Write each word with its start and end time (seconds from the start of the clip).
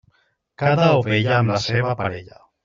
Cada 0.61 0.87
ovella, 1.01 1.35
amb 1.43 1.55
la 1.55 1.59
seua 1.67 1.93
parella. 2.01 2.43